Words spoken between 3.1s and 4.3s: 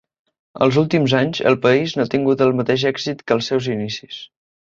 que als seus inicis.